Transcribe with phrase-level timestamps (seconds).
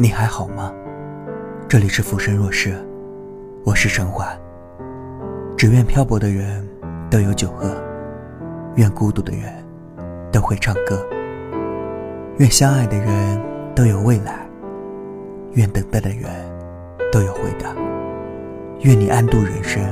[0.00, 0.72] 你还好吗？
[1.68, 2.72] 这里是浮生若世，
[3.64, 4.28] 我是陈华。
[5.56, 6.64] 只愿漂泊的人
[7.10, 7.76] 都有酒喝，
[8.76, 9.52] 愿孤独的人
[10.30, 11.04] 都会唱歌，
[12.36, 13.42] 愿相爱的人
[13.74, 14.46] 都有未来，
[15.54, 16.30] 愿等待的人
[17.10, 17.74] 都有回答。
[18.82, 19.82] 愿你安度人生，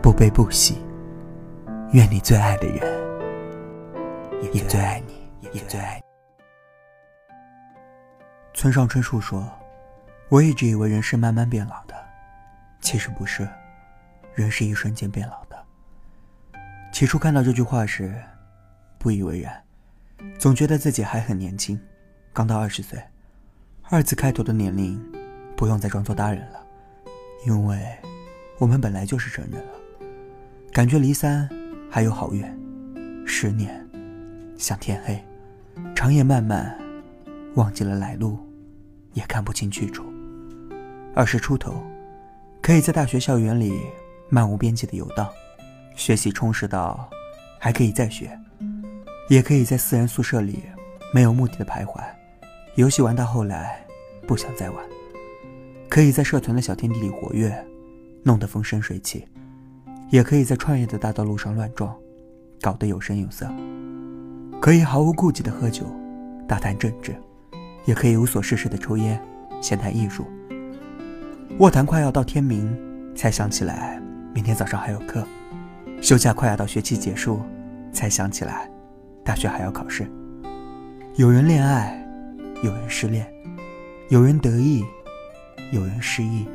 [0.00, 0.78] 不悲不喜。
[1.92, 2.80] 愿你最爱的人
[4.54, 5.12] 也最爱你，
[5.52, 6.07] 也最爱你。
[8.58, 9.48] 村上春树说
[10.28, 11.94] ：“我一直以为人是慢慢变老的，
[12.80, 13.48] 其实不是，
[14.34, 15.56] 人是一瞬间变老的。”
[16.92, 18.12] 起初看到这句话时，
[18.98, 19.62] 不以为然，
[20.40, 21.80] 总觉得自己还很年轻，
[22.32, 23.00] 刚到二十岁，
[23.90, 25.00] 二字开头的年龄，
[25.56, 26.60] 不用再装作大人了，
[27.46, 27.80] 因为
[28.58, 29.72] 我们本来就是成人了。
[30.72, 31.48] 感觉离三
[31.88, 32.58] 还有好远，
[33.24, 33.88] 十年，
[34.58, 35.24] 像天黑，
[35.94, 36.76] 长夜漫漫，
[37.54, 38.36] 忘记了来路。
[39.18, 40.04] 也看不清去处。
[41.12, 41.82] 二十出头，
[42.62, 43.80] 可以在大学校园里
[44.28, 45.28] 漫无边际的游荡，
[45.96, 47.10] 学习充实到
[47.58, 48.38] 还可以再学，
[49.28, 50.62] 也可以在私人宿舍里
[51.12, 52.00] 没有目的的徘徊，
[52.76, 53.84] 游戏玩到后来
[54.24, 54.84] 不想再玩，
[55.88, 57.52] 可以在社团的小天地里活跃，
[58.22, 59.26] 弄得风生水起，
[60.10, 61.92] 也可以在创业的大道路上乱撞，
[62.60, 63.52] 搞得有声有色，
[64.60, 65.84] 可以毫无顾忌的喝酒，
[66.46, 67.20] 大谈政治。
[67.88, 69.18] 也可以无所事事的抽烟，
[69.62, 70.26] 闲谈艺术。
[71.58, 72.70] 卧谈快要到天明，
[73.16, 73.98] 才想起来
[74.34, 75.26] 明天早上还有课。
[76.02, 77.40] 休假快要到学期结束，
[77.90, 78.70] 才想起来
[79.24, 80.06] 大学还要考试。
[81.14, 82.06] 有人恋爱，
[82.62, 83.26] 有人失恋，
[84.10, 84.84] 有人得意，
[85.72, 86.46] 有人失意，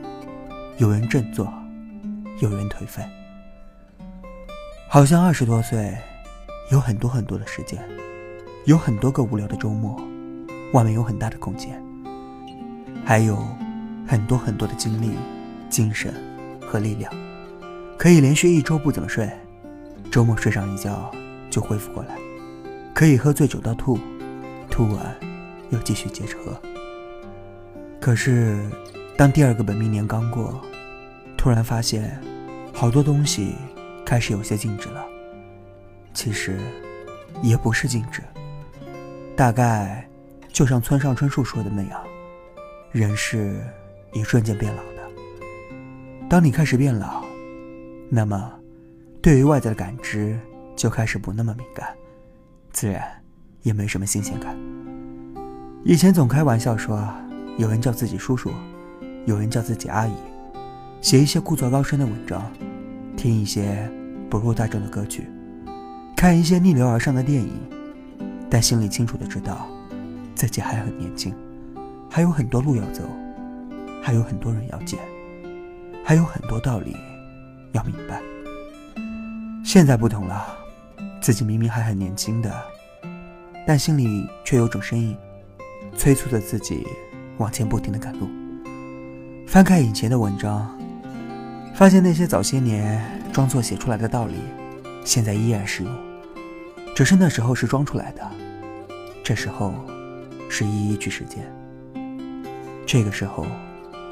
[0.77, 1.51] 有人振作，
[2.41, 3.01] 有人颓废。
[4.87, 5.97] 好像二十多岁，
[6.71, 7.83] 有很多很多的时间，
[8.65, 9.99] 有很多个无聊的周末。
[10.73, 11.81] 外面有很大的空间，
[13.05, 13.37] 还有
[14.07, 15.11] 很多很多的精力、
[15.69, 16.13] 精神
[16.59, 17.13] 和力量，
[17.95, 19.29] 可以连续一周不怎么睡，
[20.11, 21.11] 周末睡上一觉
[21.51, 22.17] 就恢复过来，
[22.91, 23.99] 可以喝醉酒到吐，
[24.67, 25.15] 吐完
[25.69, 26.59] 又继续接着喝。
[28.01, 28.59] 可是，
[29.15, 30.59] 当第二个本命年刚过，
[31.37, 32.19] 突然发现
[32.73, 33.53] 好多东西
[34.03, 35.05] 开始有些静止了。
[36.15, 36.59] 其实，
[37.43, 38.23] 也不是静止，
[39.35, 40.09] 大概。
[40.53, 41.99] 就像村上春树说的那样，
[42.91, 43.59] 人是
[44.13, 45.01] 一瞬间变老的。
[46.29, 47.23] 当你开始变老，
[48.07, 48.53] 那么
[49.19, 50.39] 对于外在的感知
[50.75, 51.87] 就开始不那么敏感，
[52.71, 53.03] 自然
[53.63, 54.55] 也没什么新鲜感。
[55.83, 57.03] 以前总开玩笑说，
[57.57, 58.51] 有人叫自己叔叔，
[59.25, 60.13] 有人叫自己阿姨，
[61.01, 62.51] 写一些故作高深的文章，
[63.17, 63.91] 听一些
[64.29, 65.27] 不入大众的歌曲，
[66.15, 67.59] 看一些逆流而上的电影，
[68.51, 69.67] 但心里清楚的知道。
[70.43, 71.33] 自己还很年轻，
[72.11, 73.01] 还有很多路要走，
[74.01, 74.99] 还有很多人要见，
[76.03, 76.93] 还有很多道理
[77.71, 78.21] 要明白。
[79.63, 80.45] 现在不同了，
[81.21, 82.53] 自己明明还很年轻的，
[83.65, 85.15] 但心里却有种声音，
[85.95, 86.85] 催促着自己
[87.37, 88.27] 往前不停的赶路。
[89.47, 90.77] 翻开以前的文章，
[91.73, 94.33] 发现那些早些年装作写出来的道理，
[95.05, 95.93] 现在依然适用，
[96.93, 98.29] 只是那时候是装出来的，
[99.23, 99.73] 这时候。
[100.55, 101.51] 是一一去实践，
[102.85, 103.43] 这个时候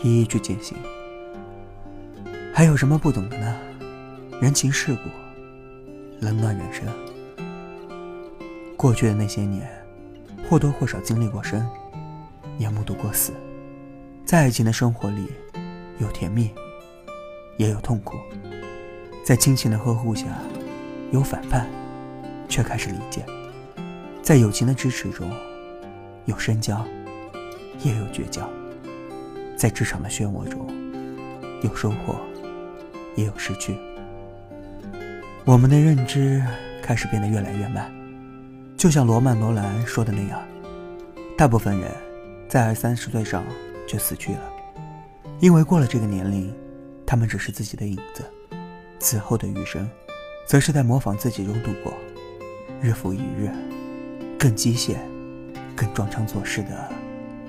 [0.02, 0.76] 一一去践行。
[2.52, 3.56] 还有什么不懂的呢？
[4.42, 5.02] 人情世故，
[6.20, 6.84] 冷暖人生。
[8.76, 9.70] 过去的那些年，
[10.50, 11.64] 或多或少经历过生，
[12.58, 13.32] 也目睹过死。
[14.26, 15.28] 在爱情的生活里，
[16.00, 16.50] 有甜蜜，
[17.58, 18.18] 也有痛苦。
[19.24, 20.26] 在亲情的呵护下，
[21.12, 21.70] 有反叛，
[22.50, 23.24] 却开始理解。
[24.24, 25.32] 在友情的支持中。
[26.32, 26.88] 有深交，
[27.84, 28.50] 也有绝交，
[29.58, 30.66] 在职场的漩涡中，
[31.62, 32.16] 有收获，
[33.18, 33.76] 也有失去。
[35.44, 36.42] 我们的认知
[36.82, 37.92] 开始变得越来越慢，
[38.78, 40.42] 就像罗曼·罗兰说的那样，
[41.38, 41.92] 大部分人
[42.48, 43.44] 在二三十岁上
[43.86, 44.54] 就死去了，
[45.42, 46.54] 因为过了这个年龄，
[47.06, 48.24] 他们只是自己的影子，
[49.00, 49.86] 此后的余生，
[50.48, 51.94] 则是在模仿自己中度过，
[52.82, 53.52] 日复一日，
[54.40, 54.96] 更机械。
[55.82, 56.92] 更装腔作势的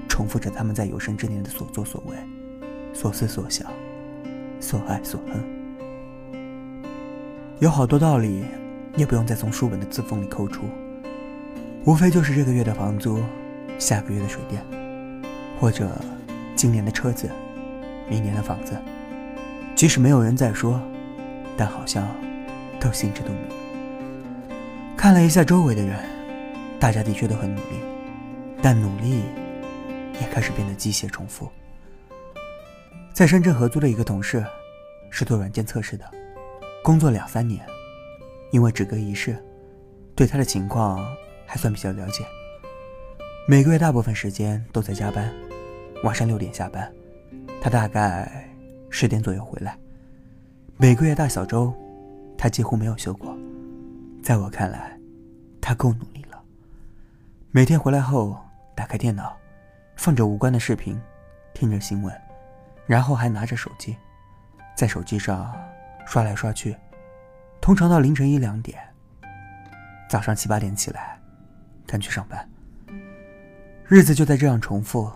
[0.09, 2.17] 重复着他们在有生之年的所作所为、
[2.95, 3.71] 所思所想、
[4.59, 5.45] 所爱所恨。
[7.59, 8.45] 有好多道理，
[8.97, 10.63] 也不用再从书本的字缝里抠出，
[11.85, 13.23] 无非就是这个月的房租、
[13.79, 14.65] 下个月的水电，
[15.61, 15.91] 或者
[16.57, 17.29] 今年的车子、
[18.09, 18.75] 明年的房子。
[19.75, 20.81] 即使没有人在说，
[21.55, 22.09] 但好像
[22.81, 23.43] 都心知肚明。
[24.97, 25.99] 看了一下周围的人，
[26.81, 27.92] 大家的确都很努力。
[28.63, 29.23] 但努力
[30.21, 31.51] 也开始变得机械重复。
[33.13, 34.43] 在深圳合租的一个同事，
[35.11, 36.11] 是做软件测试的，
[36.83, 37.67] 工作两三年，
[38.53, 39.37] 因为只隔一室，
[40.15, 41.05] 对他的情况
[41.45, 42.25] 还算比较了解。
[43.49, 45.31] 每个月大部分时间都在加班，
[46.05, 46.91] 晚上六点下班，
[47.61, 48.49] 他大概
[48.89, 49.77] 十点左右回来。
[50.77, 51.75] 每个月大小周，
[52.39, 53.37] 他几乎没有休过。
[54.23, 54.97] 在我看来，
[55.61, 56.41] 他够努力了。
[57.51, 58.42] 每天回来后，
[58.75, 59.37] 打开电脑，
[59.97, 61.01] 放着无关的视频，
[61.55, 62.15] 听着新闻，
[62.87, 63.97] 然后还拿着手机，
[64.77, 65.55] 在手机上
[66.07, 66.77] 刷来刷去，
[67.61, 68.79] 通常到凌晨一两点。
[70.09, 71.19] 早上七八点起来，
[71.87, 72.49] 赶去上班。
[73.87, 75.11] 日子就在这样重复。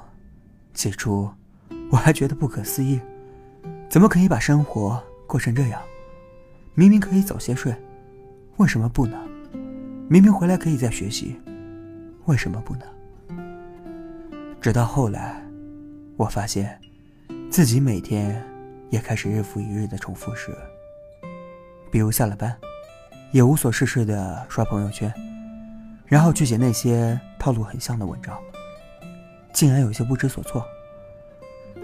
[0.75, 1.31] 起初，
[1.91, 3.01] 我还觉得不可思议，
[3.89, 5.81] 怎么可以把生活过成这样？
[6.75, 7.75] 明明可以早些睡。
[8.59, 9.19] 为什么不呢？
[10.09, 11.41] 明明回来可以再学习，
[12.27, 12.85] 为什么不呢？
[14.61, 15.41] 直到后来，
[16.17, 16.79] 我发现
[17.51, 18.43] 自己每天
[18.91, 20.51] 也开始日复一日的重复时，
[21.91, 22.57] 比如下了班，
[23.33, 25.13] 也无所事事的刷朋友圈，
[26.07, 28.39] 然后去写那些套路很像的文章，
[29.53, 30.67] 竟然有些不知所措。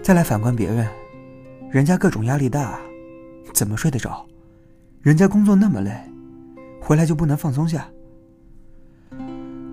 [0.03, 0.87] 再来反观别人，
[1.71, 2.79] 人家各种压力大，
[3.53, 4.25] 怎么睡得着？
[5.01, 5.91] 人家工作那么累。
[6.85, 7.87] 回来就不能放松下，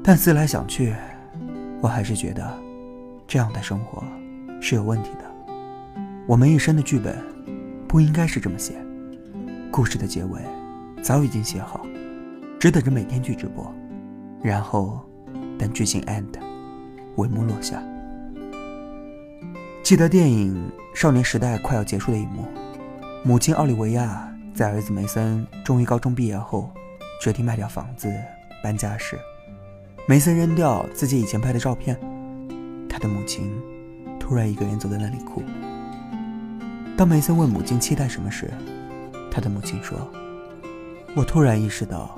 [0.00, 0.94] 但思来想去，
[1.82, 2.56] 我还是觉得
[3.30, 4.02] 这样的生活
[4.60, 5.24] 是有问题的。
[6.26, 7.16] 我们一生的剧本
[7.86, 8.74] 不应该是这么写，
[9.70, 10.40] 故事的结尾
[11.00, 11.86] 早已经写好，
[12.58, 13.72] 只等着每天去直播，
[14.42, 15.00] 然后
[15.56, 16.26] 等剧情 end，
[17.14, 17.80] 帷幕落下。
[19.84, 20.68] 记得电影
[21.00, 22.44] 《少年时代》快要结束的一幕，
[23.22, 26.68] 母亲奥利维亚在儿子梅森终于高中毕业后。
[27.22, 28.10] 决定卖掉房子
[28.62, 29.14] 搬家时，
[30.08, 31.94] 梅森扔掉自己以前拍的照片。
[33.00, 33.50] 的母亲
[34.20, 35.43] 突然一个人走在那里哭。
[36.97, 38.49] 当梅森问母亲期待什么时，
[39.31, 39.99] 他的母亲说
[41.17, 42.17] ：“我突然意识到，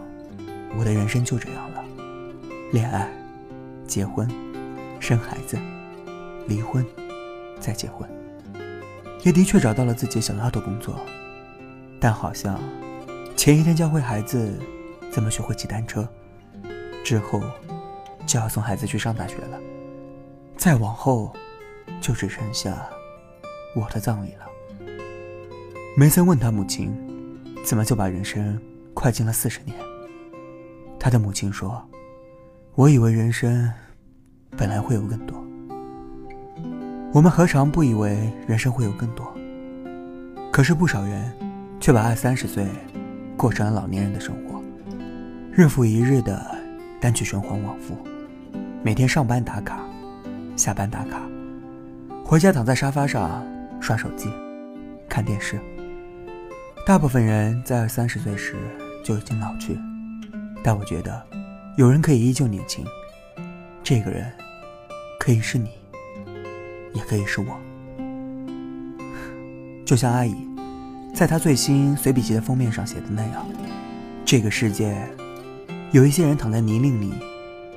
[0.77, 1.85] 我的人生就这样了：
[2.73, 3.09] 恋爱、
[3.87, 4.29] 结婚、
[5.01, 5.57] 生孩子、
[6.49, 6.85] 离婚，
[7.61, 8.07] 再结婚。
[9.23, 11.01] 也的确找到了自己想要的工作，
[12.01, 12.61] 但好像
[13.37, 14.61] 前一天教会孩子。”
[15.13, 16.09] 怎么学会骑单车？
[17.05, 17.39] 之后
[18.25, 19.61] 就要送孩子去上大学了，
[20.57, 21.33] 再往后
[22.01, 22.89] 就只剩下
[23.75, 24.47] 我的葬礼了。
[25.97, 26.97] 梅森问他母亲
[27.65, 28.61] ：“怎么就把人生
[28.95, 29.77] 快进了四十年？”
[30.99, 31.83] 他的母亲说
[32.75, 33.71] ：“我以为人生
[34.57, 35.37] 本来会有更多，
[37.13, 39.27] 我们何尝不以为人生会有更多？
[40.51, 41.33] 可是不少人
[41.81, 42.67] 却把二三十岁
[43.37, 44.63] 过成了老年人的生活。”
[45.55, 46.57] 日复一日的
[46.99, 47.95] 单曲循环往复，
[48.83, 49.85] 每天上班打卡，
[50.63, 51.21] 下班打卡，
[52.25, 53.45] 回家躺在沙发上
[53.81, 54.31] 刷手机、
[55.09, 55.59] 看电视。
[56.87, 58.55] 大部分人在二三十岁时
[59.05, 59.77] 就已经老去，
[60.63, 61.21] 但我觉得
[61.77, 62.87] 有人可以依旧年轻。
[63.83, 64.33] 这个人
[65.19, 65.71] 可以是你，
[66.95, 67.59] 也可以是我。
[69.85, 70.33] 就像阿姨
[71.13, 73.45] 在她最新随笔集的封面上写的那样，
[74.25, 74.97] 这个世界。
[75.91, 77.13] 有一些人躺在泥泞里，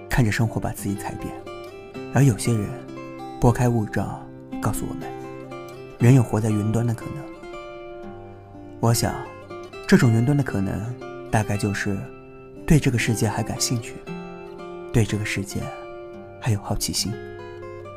[0.07, 1.31] 看着生活把自己踩扁；
[2.15, 2.69] 而有些人
[3.42, 4.25] 拨开雾罩，
[4.61, 5.06] 告诉我们，
[5.99, 7.16] 人有活在云端的可能。
[8.80, 9.13] 我想，
[9.85, 10.95] 这种云端的可能，
[11.30, 11.97] 大概就是
[12.66, 13.95] 对这个世界还感兴趣，
[14.94, 15.59] 对这个世界
[16.40, 17.11] 还有好奇心，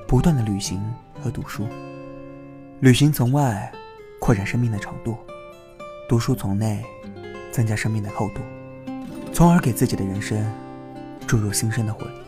[0.09, 0.83] 不断的旅行
[1.23, 1.65] 和读书。
[2.81, 3.73] 旅行从外
[4.19, 5.17] 扩展生命的长度，
[6.09, 6.85] 读书从内
[7.53, 8.41] 增加生命的厚度。
[9.33, 10.45] 从而给自己的人生
[11.25, 12.28] 注入新生的活力。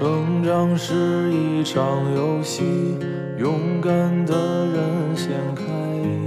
[0.00, 2.96] 成长是一场游戏，
[3.36, 5.62] 勇敢的人先开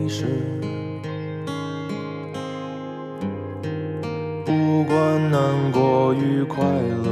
[0.07, 0.27] 始。
[4.45, 6.63] 不管难过与快
[7.03, 7.09] 乐，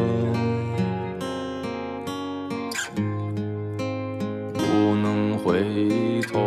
[4.54, 6.40] 不能回头。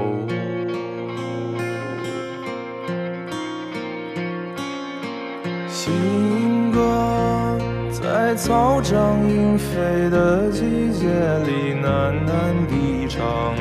[8.35, 10.61] 在草长莺飞的季
[10.93, 11.07] 节
[11.47, 13.55] 里喃喃低唱，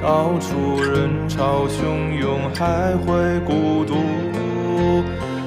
[0.00, 3.96] 到处人潮汹涌，还会孤独。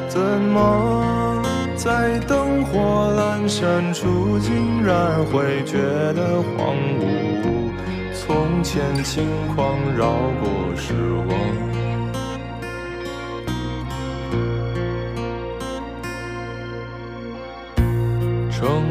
[0.10, 1.41] 怎么
[1.77, 5.77] 在灯火阑珊处，竟然会觉
[6.12, 7.72] 得荒芜？
[8.13, 10.93] 从前轻狂绕过时
[11.25, 11.90] 光。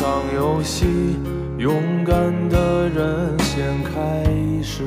[0.00, 1.18] 场游戏，
[1.58, 2.16] 勇敢
[2.48, 4.24] 的人先开
[4.62, 4.82] 始。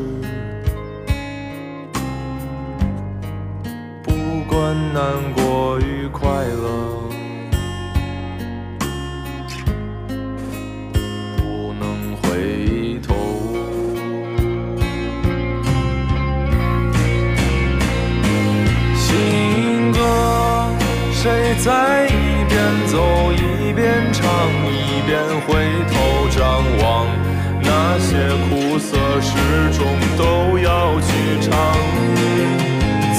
[4.01, 4.12] 不
[4.50, 5.03] 管难
[5.36, 6.83] 过与快乐，
[23.74, 24.30] 一边唱，
[24.70, 27.08] 一边回头张望？
[27.60, 29.34] 那些苦涩始
[29.75, 29.84] 终
[30.15, 31.51] 都要去尝。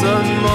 [0.00, 0.06] 怎
[0.40, 0.46] 么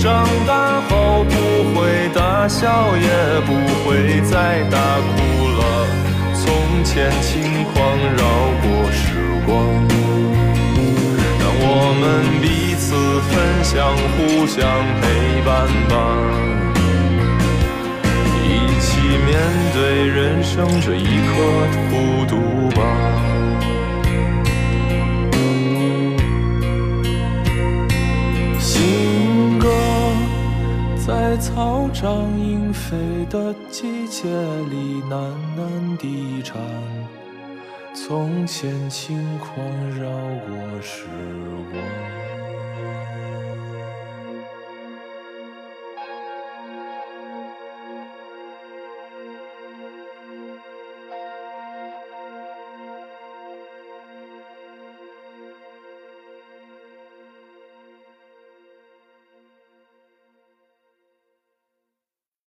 [0.00, 1.32] 长大后不
[1.78, 4.76] 会大笑，也不会再大
[5.14, 5.86] 哭了？
[6.34, 7.76] 从前轻狂
[8.16, 8.20] 绕
[8.62, 9.14] 过时
[9.46, 9.54] 光。
[11.38, 12.02] 让我们
[12.42, 12.96] 彼此
[13.30, 14.58] 分享，互相
[15.00, 15.94] 陪伴吧，
[19.12, 19.36] 起面
[19.74, 21.32] 对人生这一刻
[21.70, 22.34] 的孤独
[22.70, 22.80] 吧。
[28.58, 29.68] 新歌
[30.96, 32.96] 在草长莺飞
[33.28, 34.30] 的季节
[34.70, 36.56] 里喃喃地唱。
[37.94, 40.08] 从前轻狂绕
[40.46, 41.04] 过时
[41.70, 41.82] 光。